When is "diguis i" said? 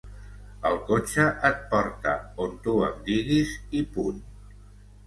3.13-3.89